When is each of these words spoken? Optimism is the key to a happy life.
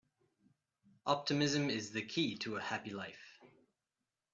Optimism 1.05 1.69
is 1.69 1.91
the 1.91 2.01
key 2.01 2.35
to 2.39 2.55
a 2.55 2.59
happy 2.59 2.89
life. 2.89 3.37